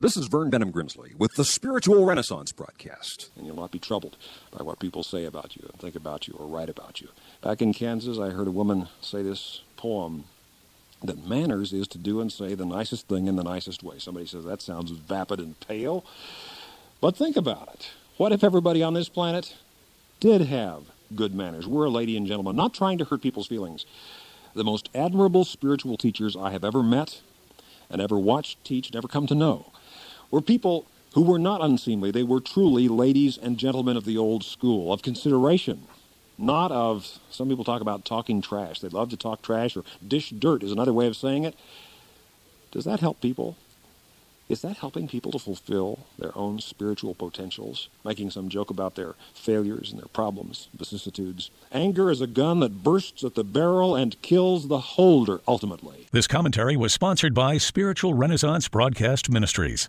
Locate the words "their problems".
50.00-50.68